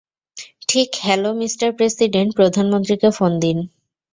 ঠিক 0.69 0.89
hello, 0.97 1.29
mister 1.33 1.69
president, 1.77 2.29
প্রধানমন্ত্রীকে 2.35 3.09
phone 3.11 3.31
দিন। 3.39 3.57